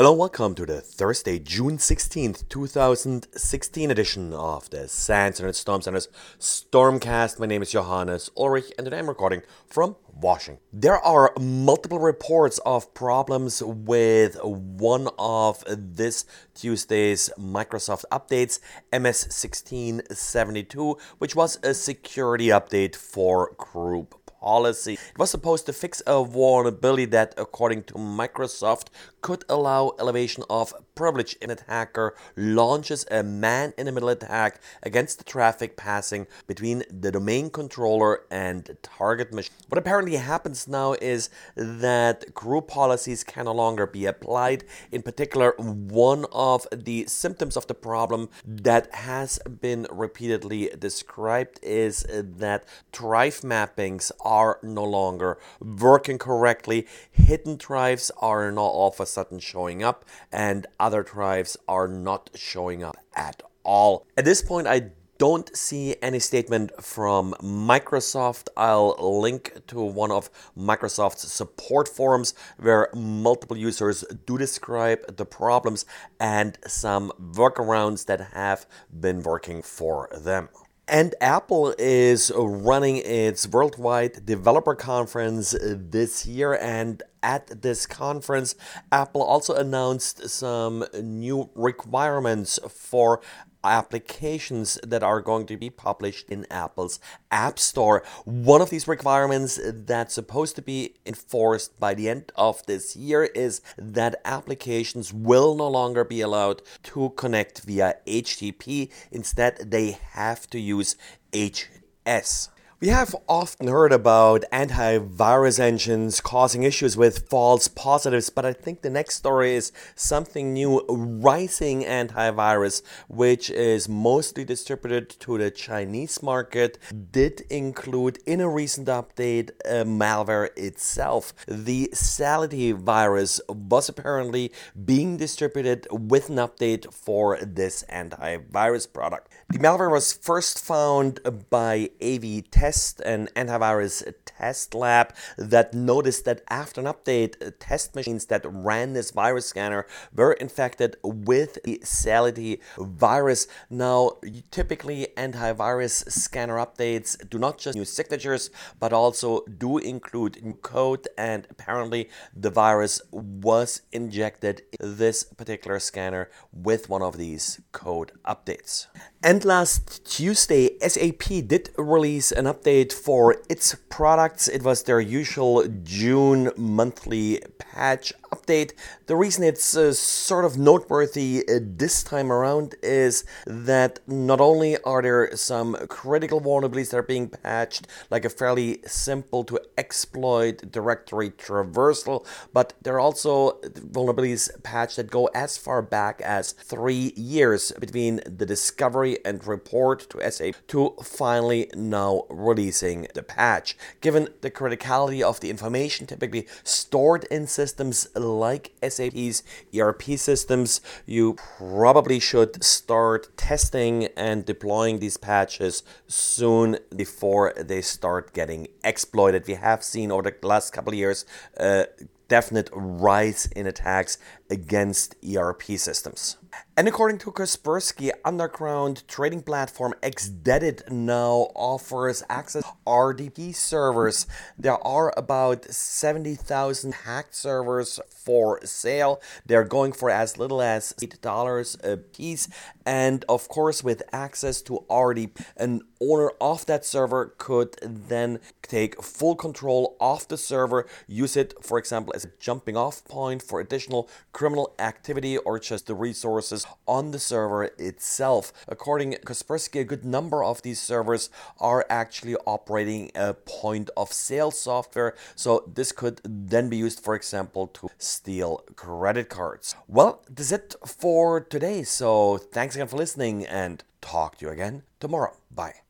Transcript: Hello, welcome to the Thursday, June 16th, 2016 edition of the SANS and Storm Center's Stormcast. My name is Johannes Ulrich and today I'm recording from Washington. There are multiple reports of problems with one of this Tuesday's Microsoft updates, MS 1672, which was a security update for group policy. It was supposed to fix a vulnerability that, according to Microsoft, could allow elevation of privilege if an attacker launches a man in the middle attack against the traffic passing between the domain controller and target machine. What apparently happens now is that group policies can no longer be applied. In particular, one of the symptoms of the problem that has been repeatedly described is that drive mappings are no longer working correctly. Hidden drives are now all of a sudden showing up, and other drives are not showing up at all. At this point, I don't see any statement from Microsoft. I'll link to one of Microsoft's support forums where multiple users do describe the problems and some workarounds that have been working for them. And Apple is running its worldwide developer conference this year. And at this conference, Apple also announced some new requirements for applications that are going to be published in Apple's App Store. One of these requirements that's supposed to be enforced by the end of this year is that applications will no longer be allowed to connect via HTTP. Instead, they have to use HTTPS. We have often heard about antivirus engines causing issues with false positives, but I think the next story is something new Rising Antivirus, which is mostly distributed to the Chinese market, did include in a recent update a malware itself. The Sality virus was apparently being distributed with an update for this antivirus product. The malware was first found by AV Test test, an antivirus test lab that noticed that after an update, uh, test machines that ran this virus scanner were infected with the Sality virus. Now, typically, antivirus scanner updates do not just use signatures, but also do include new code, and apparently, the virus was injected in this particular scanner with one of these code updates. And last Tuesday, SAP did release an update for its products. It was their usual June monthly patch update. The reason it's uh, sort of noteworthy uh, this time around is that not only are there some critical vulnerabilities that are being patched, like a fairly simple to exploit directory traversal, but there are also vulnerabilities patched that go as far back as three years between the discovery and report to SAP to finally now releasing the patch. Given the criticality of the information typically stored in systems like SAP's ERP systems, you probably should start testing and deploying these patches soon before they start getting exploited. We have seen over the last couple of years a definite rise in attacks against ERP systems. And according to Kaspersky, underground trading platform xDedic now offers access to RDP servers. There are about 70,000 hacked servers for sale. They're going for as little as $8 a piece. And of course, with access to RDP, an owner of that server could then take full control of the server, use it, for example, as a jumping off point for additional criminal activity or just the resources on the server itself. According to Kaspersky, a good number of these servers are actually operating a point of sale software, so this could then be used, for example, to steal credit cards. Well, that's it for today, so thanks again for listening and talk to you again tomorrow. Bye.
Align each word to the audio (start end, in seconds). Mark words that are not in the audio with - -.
Hello, 0.00 0.14
welcome 0.14 0.54
to 0.54 0.64
the 0.64 0.80
Thursday, 0.80 1.38
June 1.38 1.76
16th, 1.76 2.48
2016 2.48 3.90
edition 3.90 4.32
of 4.32 4.70
the 4.70 4.88
SANS 4.88 5.40
and 5.40 5.54
Storm 5.54 5.82
Center's 5.82 6.08
Stormcast. 6.38 7.38
My 7.38 7.44
name 7.44 7.60
is 7.60 7.72
Johannes 7.72 8.30
Ulrich 8.34 8.72
and 8.78 8.86
today 8.86 9.00
I'm 9.00 9.10
recording 9.10 9.42
from 9.66 9.96
Washington. 10.08 10.62
There 10.72 10.98
are 10.98 11.34
multiple 11.38 11.98
reports 11.98 12.58
of 12.64 12.94
problems 12.94 13.62
with 13.62 14.42
one 14.42 15.08
of 15.18 15.62
this 15.68 16.24
Tuesday's 16.54 17.28
Microsoft 17.38 18.04
updates, 18.10 18.58
MS 18.92 19.24
1672, 19.24 20.96
which 21.18 21.36
was 21.36 21.58
a 21.62 21.74
security 21.74 22.46
update 22.46 22.96
for 22.96 23.52
group 23.58 24.14
policy. 24.40 24.94
It 24.94 25.18
was 25.18 25.30
supposed 25.30 25.66
to 25.66 25.72
fix 25.72 26.02
a 26.06 26.24
vulnerability 26.24 27.04
that, 27.06 27.34
according 27.36 27.84
to 27.84 27.94
Microsoft, 27.94 28.86
could 29.20 29.44
allow 29.48 29.92
elevation 29.98 30.44
of 30.48 30.72
privilege 30.94 31.36
if 31.40 31.44
an 31.44 31.50
attacker 31.50 32.14
launches 32.36 33.06
a 33.10 33.22
man 33.22 33.72
in 33.76 33.86
the 33.86 33.92
middle 33.92 34.08
attack 34.08 34.60
against 34.82 35.18
the 35.18 35.24
traffic 35.24 35.76
passing 35.76 36.26
between 36.46 36.82
the 36.90 37.10
domain 37.10 37.50
controller 37.50 38.22
and 38.30 38.76
target 38.82 39.32
machine. 39.32 39.52
What 39.68 39.78
apparently 39.78 40.16
happens 40.16 40.66
now 40.66 40.94
is 40.94 41.30
that 41.56 42.34
group 42.34 42.68
policies 42.68 43.24
can 43.24 43.44
no 43.44 43.52
longer 43.52 43.86
be 43.86 44.06
applied. 44.06 44.64
In 44.90 45.02
particular, 45.02 45.54
one 45.58 46.24
of 46.32 46.66
the 46.72 47.06
symptoms 47.06 47.56
of 47.56 47.66
the 47.66 47.74
problem 47.74 48.28
that 48.44 48.94
has 48.94 49.38
been 49.60 49.86
repeatedly 49.90 50.70
described 50.78 51.58
is 51.62 52.04
that 52.08 52.64
drive 52.92 53.40
mappings 53.40 54.10
are 54.30 54.60
no 54.62 54.84
longer 54.84 55.36
working 55.60 56.16
correctly. 56.16 56.86
Hidden 57.10 57.56
drives 57.56 58.12
are 58.18 58.50
now 58.52 58.62
all 58.62 58.90
of 58.90 59.00
a 59.00 59.06
sudden 59.06 59.40
showing 59.40 59.82
up, 59.82 60.04
and 60.30 60.68
other 60.78 61.02
drives 61.02 61.56
are 61.66 61.88
not 61.88 62.30
showing 62.36 62.84
up 62.84 62.96
at 63.16 63.42
all. 63.64 64.06
At 64.16 64.24
this 64.24 64.40
point, 64.40 64.68
I 64.68 64.92
don't 65.18 65.54
see 65.54 65.96
any 66.00 66.20
statement 66.20 66.72
from 66.82 67.34
Microsoft. 67.42 68.48
I'll 68.56 68.96
link 69.20 69.66
to 69.66 69.82
one 69.82 70.12
of 70.12 70.30
Microsoft's 70.56 71.30
support 71.30 71.88
forums 71.88 72.32
where 72.56 72.88
multiple 72.94 73.56
users 73.56 74.04
do 74.26 74.38
describe 74.38 75.16
the 75.16 75.26
problems 75.26 75.84
and 76.18 76.56
some 76.66 77.12
workarounds 77.20 78.06
that 78.06 78.20
have 78.32 78.64
been 78.98 79.22
working 79.22 79.60
for 79.60 80.08
them. 80.16 80.48
And 80.90 81.14
Apple 81.20 81.72
is 81.78 82.32
running 82.34 82.96
its 82.96 83.46
worldwide 83.46 84.26
developer 84.26 84.74
conference 84.74 85.54
this 85.62 86.26
year. 86.26 86.54
And 86.54 87.00
at 87.22 87.62
this 87.62 87.86
conference, 87.86 88.56
Apple 88.90 89.22
also 89.22 89.54
announced 89.54 90.28
some 90.28 90.84
new 91.00 91.48
requirements 91.54 92.58
for 92.68 93.20
applications 93.64 94.78
that 94.82 95.02
are 95.02 95.20
going 95.20 95.46
to 95.46 95.56
be 95.56 95.70
published 95.70 96.28
in 96.28 96.46
Apple's 96.50 97.00
App 97.30 97.58
Store. 97.58 98.02
One 98.24 98.60
of 98.60 98.70
these 98.70 98.88
requirements 98.88 99.60
that's 99.64 100.14
supposed 100.14 100.56
to 100.56 100.62
be 100.62 100.94
enforced 101.04 101.78
by 101.78 101.94
the 101.94 102.08
end 102.08 102.32
of 102.36 102.64
this 102.66 102.96
year 102.96 103.24
is 103.24 103.60
that 103.76 104.20
applications 104.24 105.12
will 105.12 105.54
no 105.54 105.68
longer 105.68 106.04
be 106.04 106.20
allowed 106.20 106.62
to 106.84 107.10
connect 107.10 107.60
via 107.62 107.96
HTTP. 108.06 108.90
Instead, 109.10 109.70
they 109.70 109.98
have 110.12 110.48
to 110.50 110.58
use 110.58 110.96
HTTPS. 111.32 112.48
We 112.82 112.88
have 112.88 113.14
often 113.28 113.68
heard 113.68 113.92
about 113.92 114.46
antivirus 114.50 115.60
engines 115.60 116.22
causing 116.22 116.62
issues 116.62 116.96
with 116.96 117.28
false 117.28 117.68
positives, 117.68 118.30
but 118.30 118.46
I 118.46 118.54
think 118.54 118.80
the 118.80 118.88
next 118.88 119.16
story 119.16 119.54
is 119.54 119.70
something 119.94 120.54
new 120.54 120.86
Rising 120.88 121.82
Antivirus, 121.82 122.80
which 123.06 123.50
is 123.50 123.86
mostly 123.86 124.46
distributed 124.46 125.10
to 125.20 125.36
the 125.36 125.50
Chinese 125.50 126.22
market, 126.22 126.78
did 127.12 127.42
include 127.50 128.18
in 128.24 128.40
a 128.40 128.48
recent 128.48 128.88
update 128.88 129.50
a 129.66 129.84
malware 129.84 130.48
itself. 130.56 131.34
The 131.46 131.90
Sality 131.92 132.72
virus 132.72 133.42
was 133.46 133.90
apparently 133.90 134.52
being 134.86 135.18
distributed 135.18 135.86
with 135.90 136.30
an 136.30 136.36
update 136.36 136.90
for 136.94 137.38
this 137.42 137.84
antivirus 137.92 138.90
product. 138.90 139.30
The 139.50 139.58
malware 139.58 139.90
was 139.90 140.14
first 140.14 140.64
found 140.64 141.20
by 141.50 141.90
AV 142.00 142.50
Test 142.50 142.69
test, 142.70 143.00
an 143.00 143.28
antivirus 143.34 143.96
test 144.24 144.74
lab 144.74 145.12
that 145.36 145.74
noticed 145.74 146.24
that 146.24 146.40
after 146.48 146.80
an 146.80 146.86
update, 146.86 147.34
uh, 147.44 147.50
test 147.58 147.96
machines 147.96 148.26
that 148.26 148.42
ran 148.44 148.92
this 148.92 149.10
virus 149.10 149.46
scanner 149.46 149.86
were 150.14 150.34
infected 150.34 150.96
with 151.02 151.58
the 151.64 151.80
Sality 151.82 152.60
virus. 152.78 153.48
Now, 153.68 154.18
typically, 154.52 155.08
antivirus 155.16 156.10
scanner 156.10 156.56
updates 156.56 157.10
do 157.28 157.38
not 157.38 157.58
just 157.58 157.76
use 157.76 157.92
signatures, 157.92 158.50
but 158.78 158.92
also 158.92 159.44
do 159.64 159.78
include 159.78 160.42
new 160.44 160.54
code, 160.54 161.08
and 161.18 161.48
apparently, 161.50 162.08
the 162.34 162.50
virus 162.50 163.02
was 163.10 163.82
injected 163.90 164.62
in 164.78 164.96
this 164.98 165.24
particular 165.24 165.80
scanner 165.80 166.30
with 166.52 166.88
one 166.88 167.02
of 167.02 167.16
these 167.16 167.60
code 167.72 168.12
updates. 168.24 168.86
And 169.22 169.44
last 169.44 170.04
Tuesday, 170.04 170.78
SAP 170.78 171.24
did 171.52 171.70
release 171.76 172.32
an 172.32 172.44
update 172.46 172.59
for 172.92 173.36
its 173.48 173.76
products. 173.88 174.48
It 174.48 174.62
was 174.62 174.82
their 174.82 175.00
usual 175.00 175.66
June 175.82 176.50
monthly 176.56 177.42
patch 177.58 178.12
update. 178.40 178.72
The 179.06 179.16
reason 179.16 179.44
it's 179.44 179.76
uh, 179.76 179.92
sort 179.92 180.44
of 180.44 180.58
noteworthy 180.58 181.44
uh, 181.48 181.60
this 181.62 182.02
time 182.02 182.32
around 182.32 182.74
is 182.82 183.24
that 183.46 184.00
not 184.06 184.40
only 184.40 184.78
are 184.82 185.02
there 185.02 185.36
some 185.36 185.76
critical 185.88 186.40
vulnerabilities 186.40 186.90
that 186.90 186.98
are 186.98 187.02
being 187.02 187.28
patched, 187.28 187.86
like 188.10 188.24
a 188.24 188.30
fairly 188.30 188.80
simple 188.86 189.44
to 189.44 189.60
exploit 189.76 190.70
directory 190.70 191.30
traversal, 191.30 192.26
but 192.52 192.74
there 192.82 192.94
are 192.94 193.00
also 193.00 193.52
vulnerabilities 193.62 194.50
patched 194.62 194.96
that 194.96 195.10
go 195.10 195.26
as 195.34 195.56
far 195.56 195.82
back 195.82 196.20
as 196.22 196.52
three 196.52 197.12
years 197.16 197.72
between 197.80 198.20
the 198.26 198.46
discovery 198.46 199.18
and 199.24 199.46
report 199.46 200.08
to 200.10 200.30
SAP 200.30 200.54
to 200.68 200.94
finally 201.02 201.70
now 201.74 202.24
releasing 202.28 203.06
the 203.14 203.22
patch. 203.22 203.76
Given 204.00 204.28
the 204.40 204.50
criticality 204.50 205.22
of 205.22 205.40
the 205.40 205.50
information 205.50 206.06
typically 206.06 206.46
stored 206.64 207.24
in 207.24 207.46
systems 207.46 208.08
like 208.38 208.72
SAP's 208.86 209.42
ERP 209.76 210.02
systems, 210.16 210.80
you 211.06 211.34
probably 211.58 212.20
should 212.20 212.62
start 212.62 213.36
testing 213.36 214.04
and 214.16 214.44
deploying 214.44 214.98
these 214.98 215.16
patches 215.16 215.82
soon 216.06 216.78
before 216.94 217.52
they 217.56 217.82
start 217.82 218.32
getting 218.32 218.68
exploited. 218.84 219.46
We 219.46 219.54
have 219.54 219.82
seen 219.82 220.10
over 220.10 220.22
the 220.22 220.46
last 220.46 220.72
couple 220.72 220.92
of 220.92 220.98
years 220.98 221.24
a 221.56 221.86
definite 222.28 222.70
rise 222.72 223.46
in 223.56 223.66
attacks 223.66 224.16
against 224.50 225.14
ERP 225.24 225.62
systems. 225.76 226.36
And 226.76 226.88
according 226.88 227.18
to 227.18 227.30
Kaspersky, 227.30 228.10
underground 228.24 229.06
trading 229.06 229.42
platform 229.42 229.94
xDedic 230.02 230.90
now 230.90 231.50
offers 231.54 232.22
access 232.28 232.64
to 232.64 232.72
RDP 232.86 233.54
servers. 233.54 234.26
There 234.58 234.82
are 234.86 235.12
about 235.16 235.66
70,000 235.66 236.94
hacked 236.94 237.34
servers 237.34 238.00
for 238.08 238.64
sale. 238.64 239.20
They're 239.46 239.64
going 239.64 239.92
for 239.92 240.10
as 240.10 240.38
little 240.38 240.62
as 240.62 240.94
$8 241.00 241.84
a 241.84 241.96
piece. 241.98 242.48
And 242.86 243.24
of 243.28 243.48
course, 243.48 243.84
with 243.84 244.02
access 244.12 244.62
to 244.62 244.84
RDP, 244.88 245.44
an 245.56 245.82
owner 246.00 246.30
of 246.40 246.66
that 246.66 246.84
server 246.84 247.34
could 247.36 247.76
then 247.82 248.40
take 248.62 249.02
full 249.02 249.36
control 249.36 249.96
of 250.00 250.26
the 250.28 250.38
server, 250.38 250.86
use 251.06 251.36
it, 251.36 251.54
for 251.62 251.78
example, 251.78 252.12
as 252.16 252.24
a 252.24 252.30
jumping 252.38 252.76
off 252.76 253.04
point 253.04 253.42
for 253.42 253.60
additional 253.60 254.08
criminal 254.40 254.72
activity 254.78 255.36
or 255.36 255.58
just 255.58 255.86
the 255.86 255.94
resources 255.94 256.66
on 256.88 257.10
the 257.10 257.18
server 257.18 257.64
itself. 257.76 258.54
According 258.66 259.10
to 259.10 259.18
Kaspersky, 259.18 259.80
a 259.80 259.84
good 259.84 260.02
number 260.02 260.42
of 260.42 260.62
these 260.62 260.80
servers 260.80 261.28
are 261.58 261.84
actually 261.90 262.36
operating 262.46 263.10
a 263.14 263.34
point 263.34 263.90
of 263.98 264.14
sale 264.14 264.50
software, 264.50 265.14
so 265.36 265.70
this 265.74 265.92
could 265.92 266.22
then 266.24 266.70
be 266.70 266.78
used, 266.78 267.00
for 267.00 267.14
example, 267.14 267.66
to 267.66 267.90
steal 267.98 268.64
credit 268.76 269.28
cards. 269.28 269.74
Well, 269.86 270.22
that's 270.26 270.52
it 270.52 270.74
for 270.86 271.42
today, 271.42 271.82
so 271.82 272.38
thanks 272.38 272.74
again 272.74 272.88
for 272.88 272.96
listening 272.96 273.44
and 273.44 273.84
talk 274.00 274.38
to 274.38 274.46
you 274.46 274.52
again 274.52 274.84
tomorrow. 275.00 275.34
Bye. 275.50 275.89